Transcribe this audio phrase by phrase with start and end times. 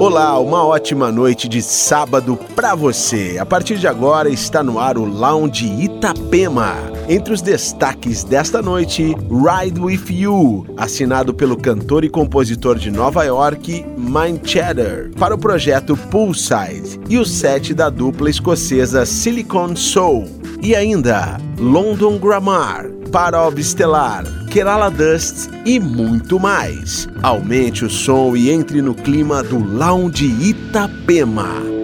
[0.00, 3.36] Olá, uma ótima noite de sábado para você.
[3.38, 6.74] A partir de agora está no ar o Lounge Itapema.
[7.06, 13.24] Entre os destaques desta noite, Ride With You, assinado pelo cantor e compositor de Nova
[13.24, 20.26] York, Mind Chatter, para o projeto Poolside, e o set da dupla escocesa Silicon Soul.
[20.62, 27.08] E ainda, London Grammar, Parov Stellar, Kerala Dust e muito mais.
[27.22, 31.79] Aumente o som e entre no clima do Lounge Itapema.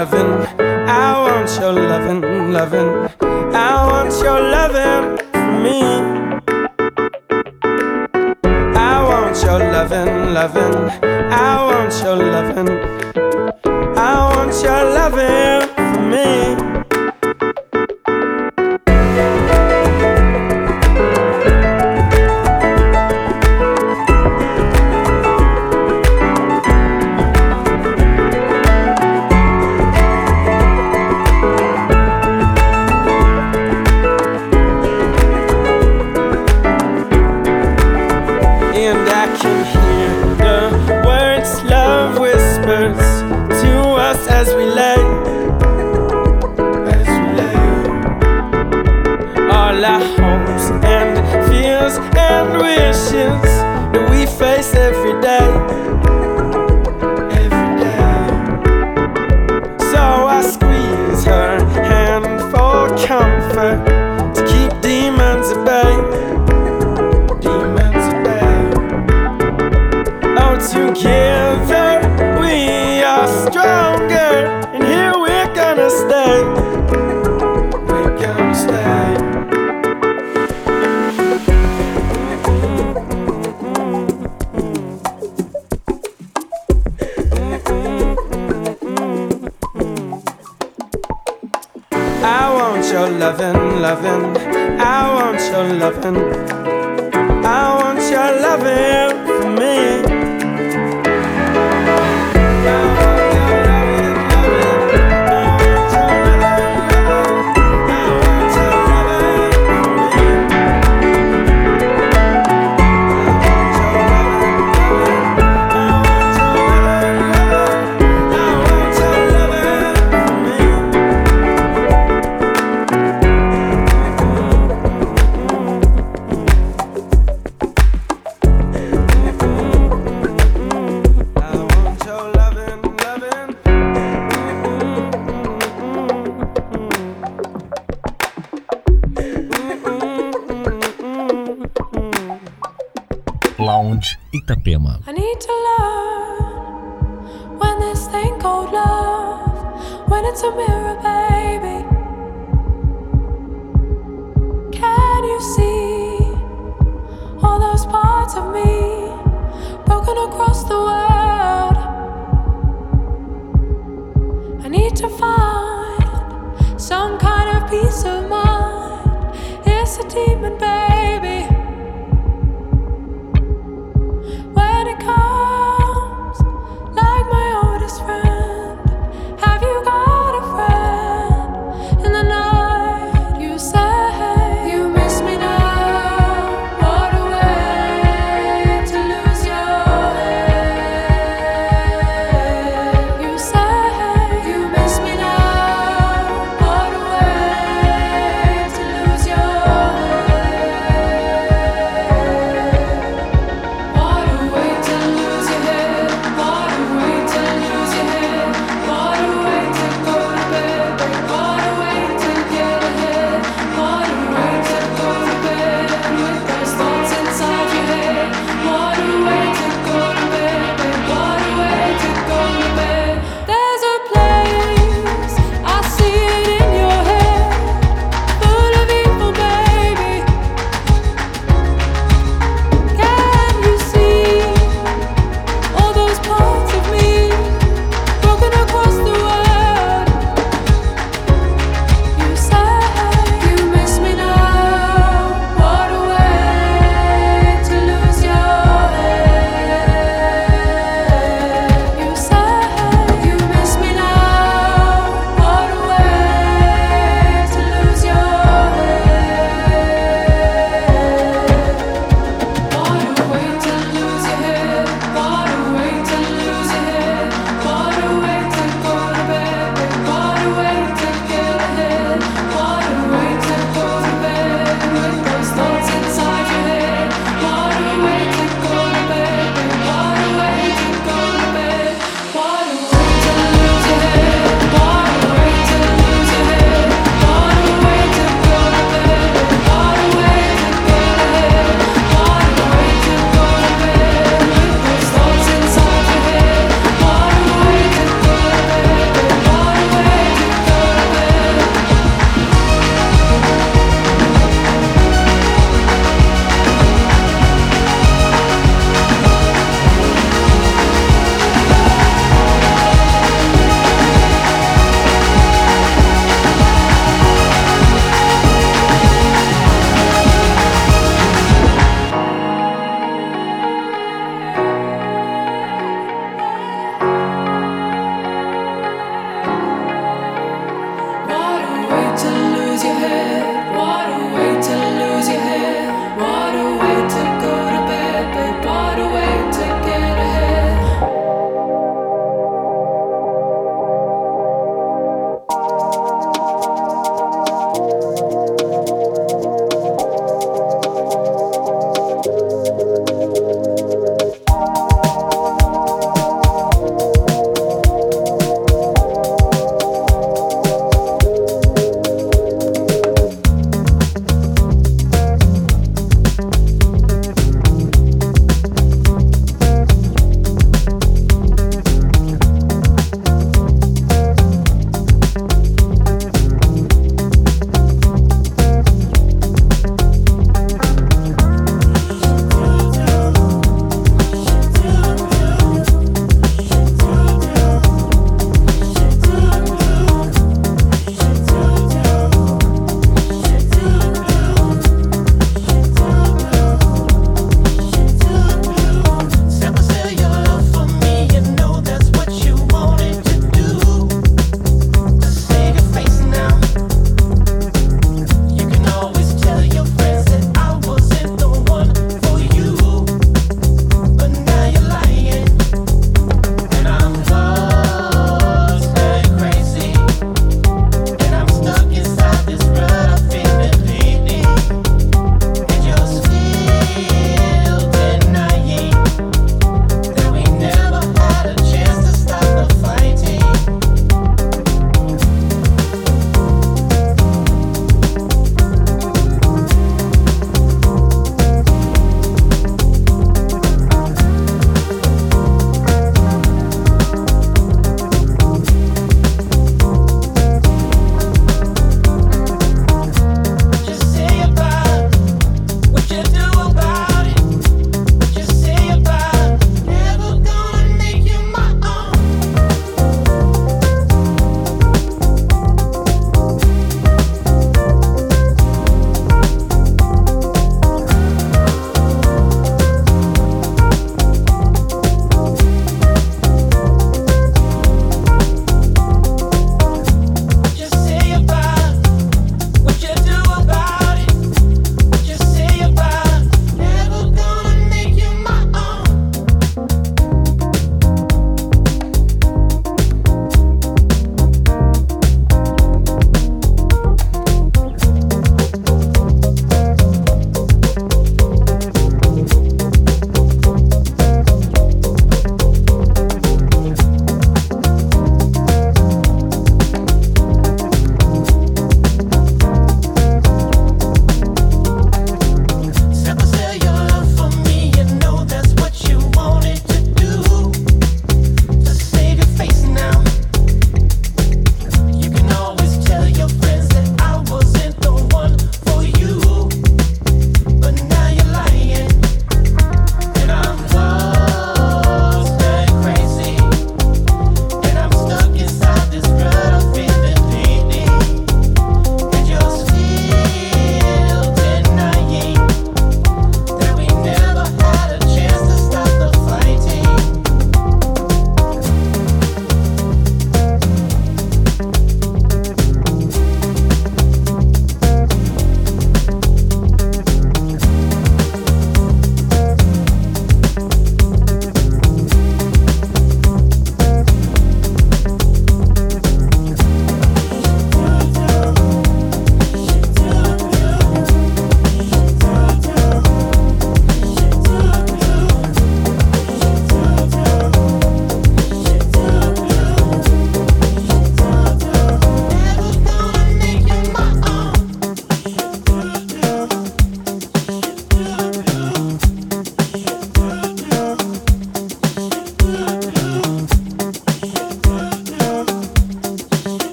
[0.00, 0.32] loving.
[0.88, 2.90] I want your loving, loving.
[3.54, 5.80] I want your loving for me.
[8.88, 10.69] I want your loving, loving.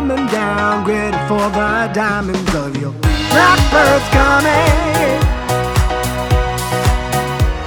[0.00, 2.92] coming down, grateful for the diamonds of your
[3.32, 5.20] blackbirds coming.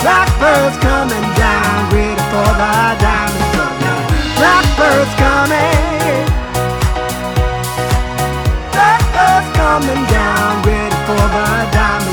[0.02, 2.74] Blackbirds coming down, ready for the
[3.06, 4.02] diamonds of your
[4.40, 6.26] blackbirds coming.
[8.74, 12.13] Blackbirds coming down, ready for the diamonds.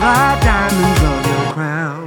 [0.00, 2.04] the diamonds on your crown.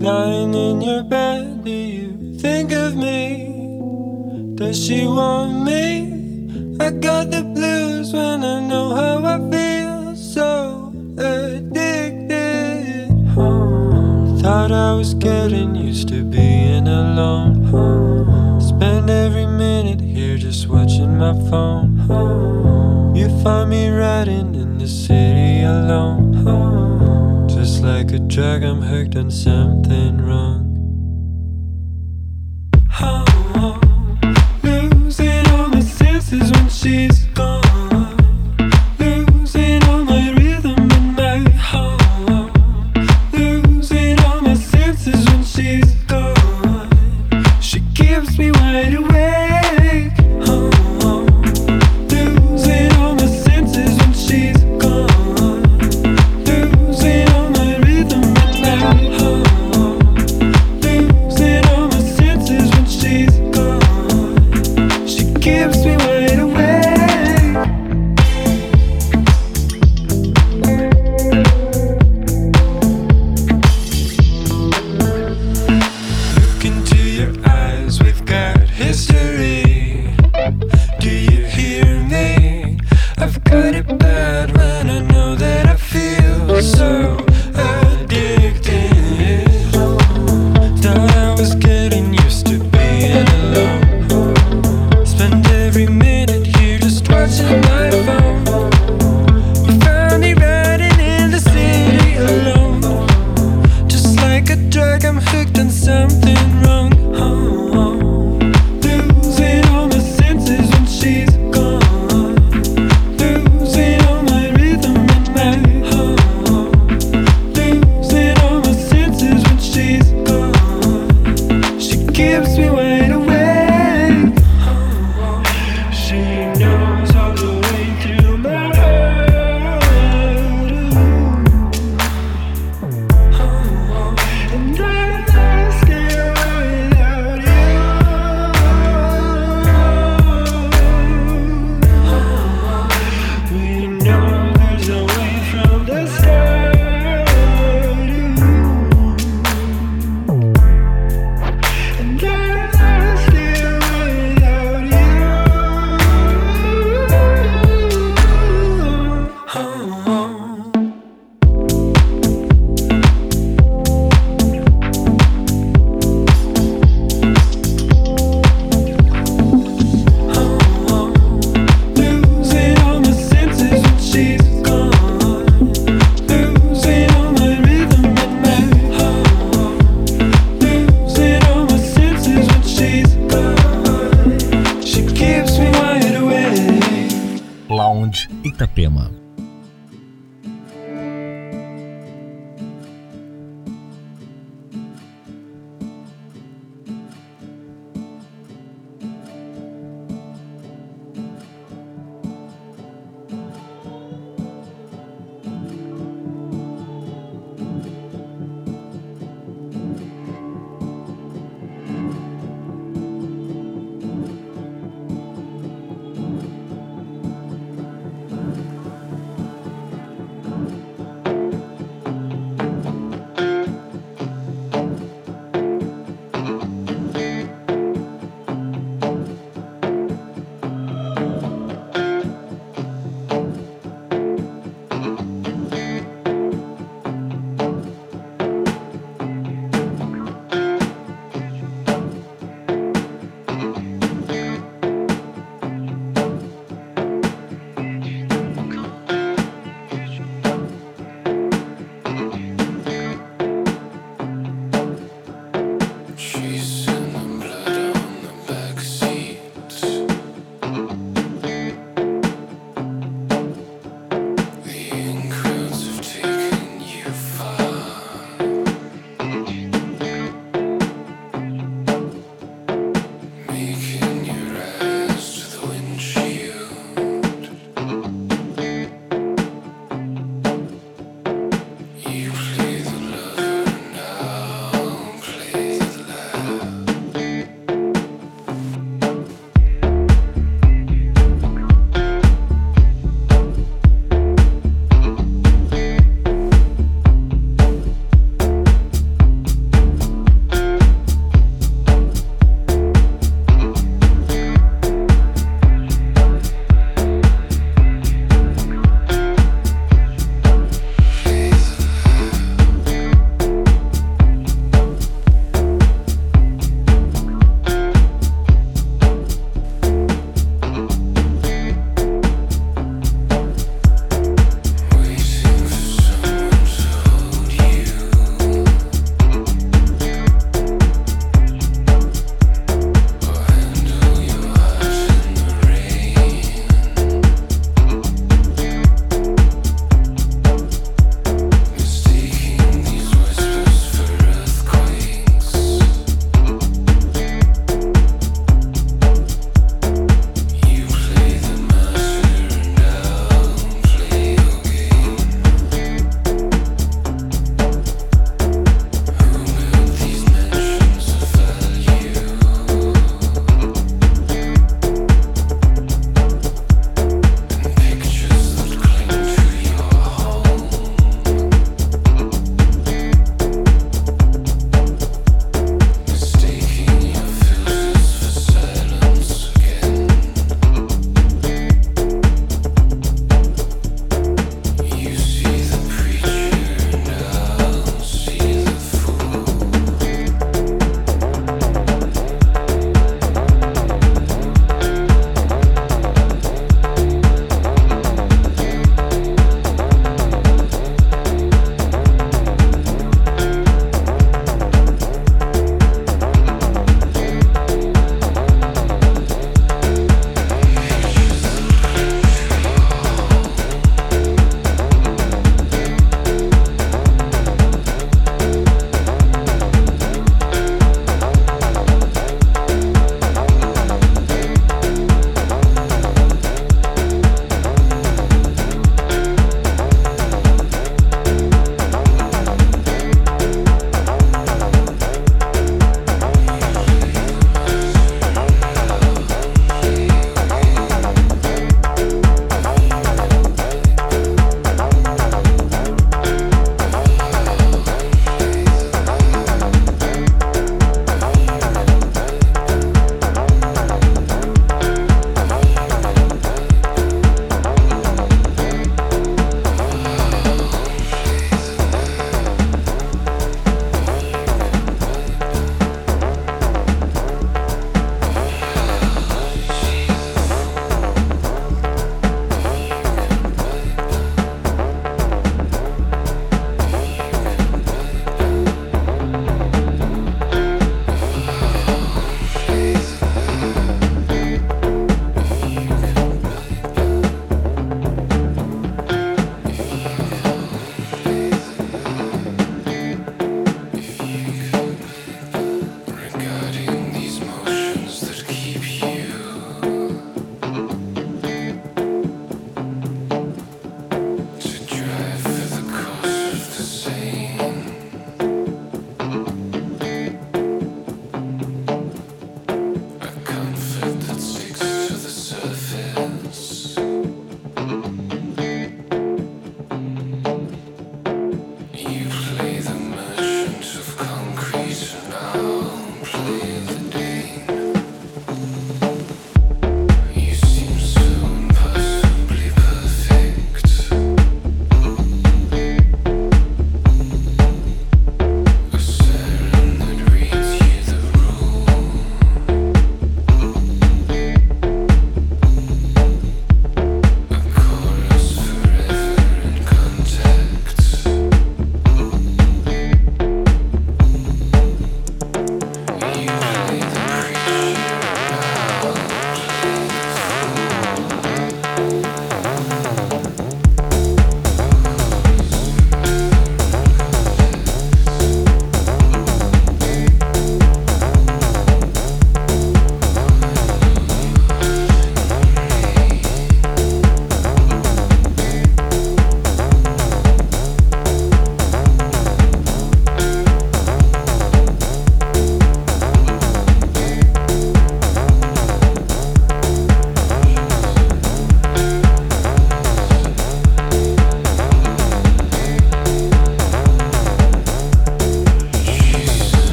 [0.00, 3.46] Lying in your bed, do you think of me?
[4.56, 6.76] Does she want me?
[6.80, 9.93] I got the blues when I know how I feel.
[14.44, 18.60] Thought I was getting used to being alone.
[18.60, 21.96] Spend every minute here just watching my phone.
[23.16, 27.48] You find me riding in the city alone.
[27.48, 30.76] Just like a drug, I'm hooked on something wrong.
[33.00, 33.80] Oh,
[34.62, 37.63] losing all my senses when she's gone.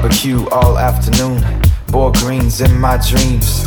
[0.00, 1.44] barbecue all afternoon.
[1.88, 3.66] Boiled greens in my dreams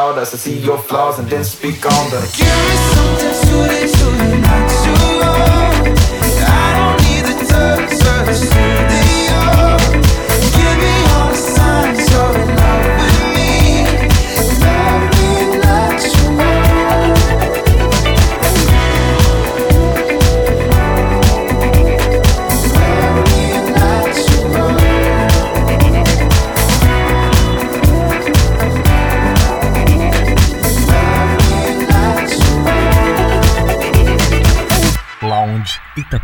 [0.00, 0.34] sawdust.
[0.34, 2.24] I see your flaws and then speak on them.
[2.38, 4.42] Give me something.
[6.42, 8.89] I don't need the touch of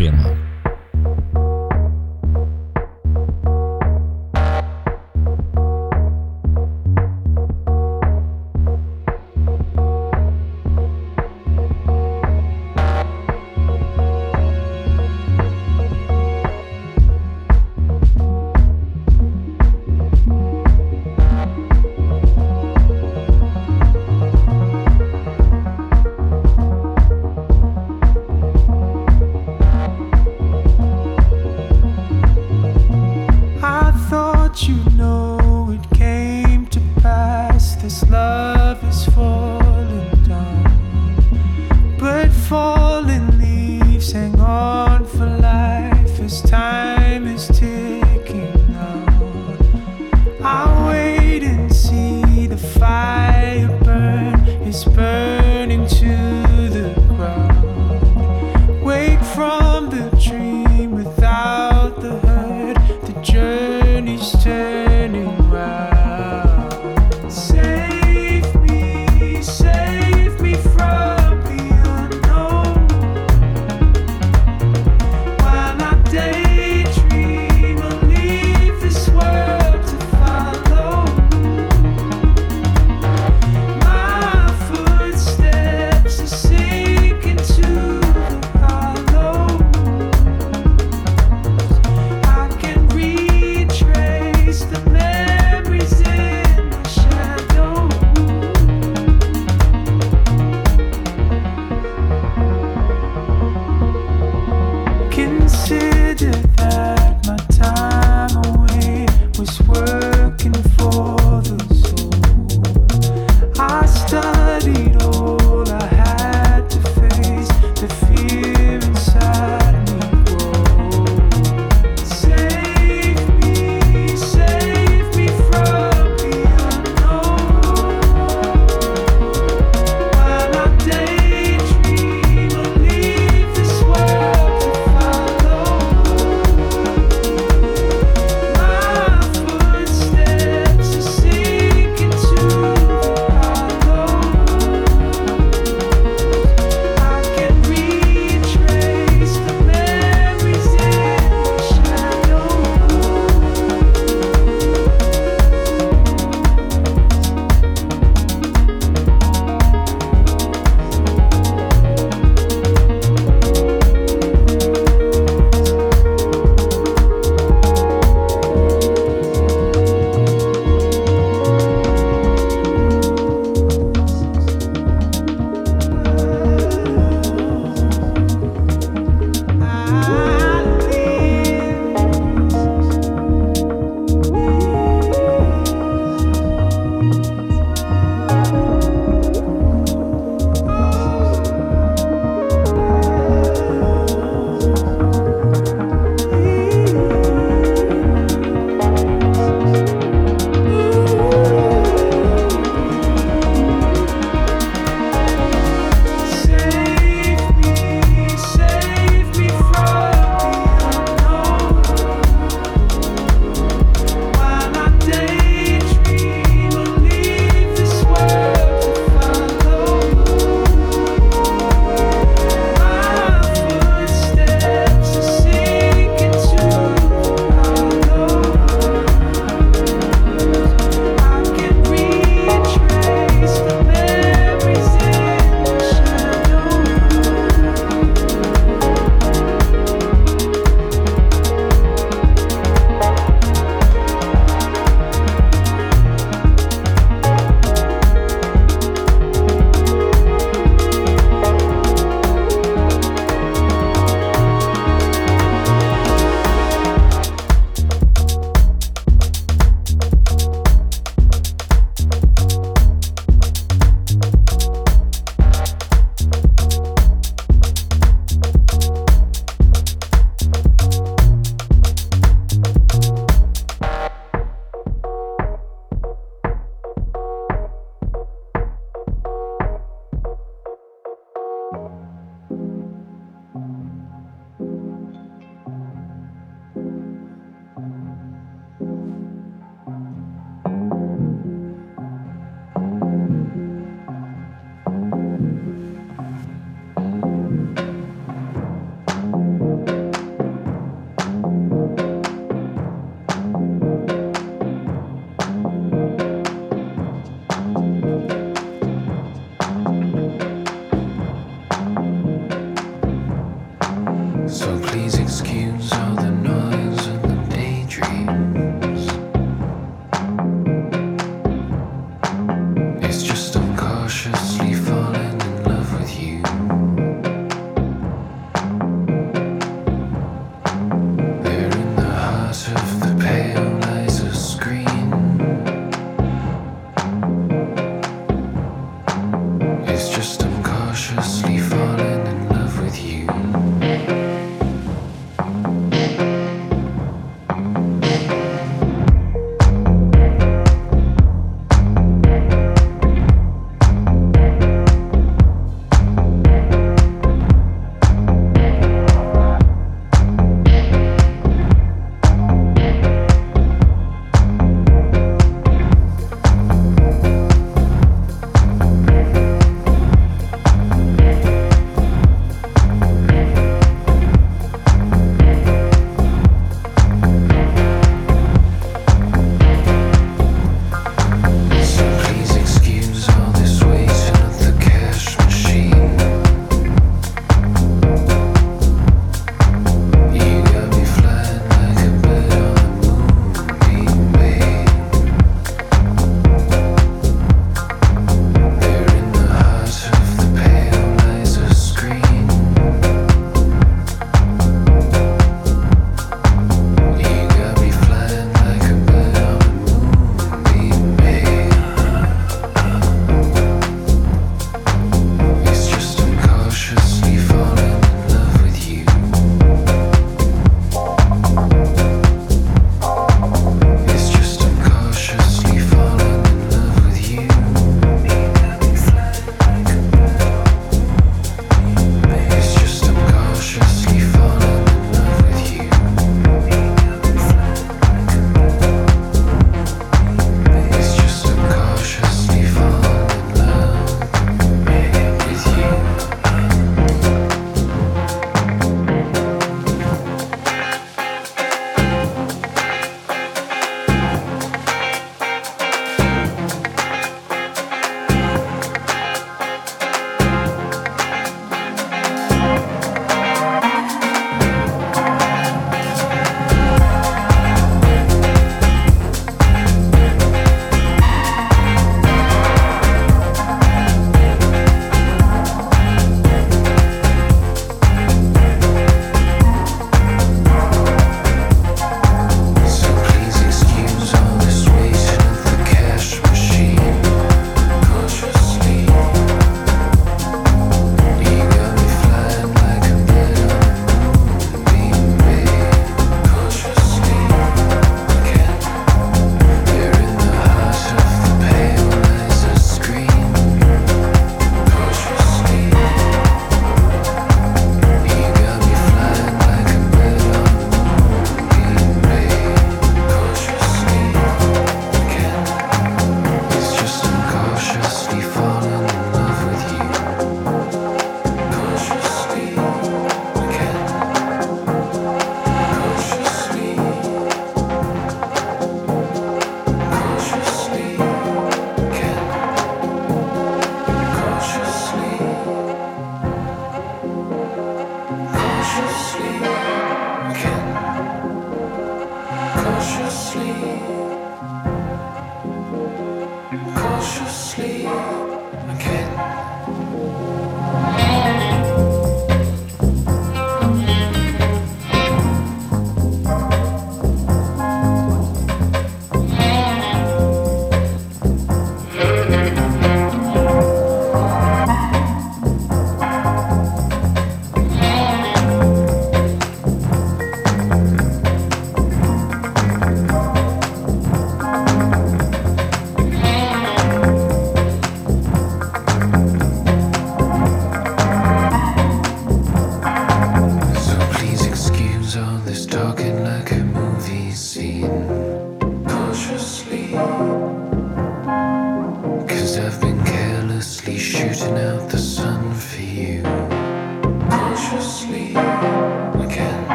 [0.00, 0.49] постепенно.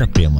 [0.00, 0.39] Itapema.